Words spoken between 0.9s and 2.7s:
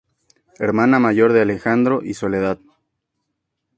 mayor de Alejandro y Soledad.